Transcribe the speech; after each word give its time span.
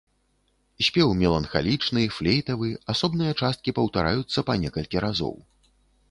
Спеў 0.85 1.09
меланхалічны, 1.23 2.05
флейтавы, 2.15 2.69
асобныя 2.93 3.33
часткі 3.41 3.75
паўтараюцца 3.79 4.39
па 4.49 4.53
некалькі 4.63 4.97
разоў. 5.07 5.35